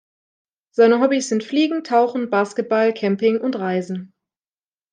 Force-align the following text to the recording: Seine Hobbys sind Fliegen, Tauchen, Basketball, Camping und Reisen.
Seine 0.73 0.99
Hobbys 0.99 1.29
sind 1.29 1.43
Fliegen, 1.43 1.83
Tauchen, 1.83 2.31
Basketball, 2.31 2.91
Camping 2.91 3.39
und 3.39 3.55
Reisen. 3.55 4.15